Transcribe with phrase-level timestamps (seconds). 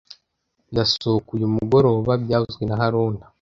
[0.71, 3.23] Ndasohoka uyu mugoroba byavuzwe na haruna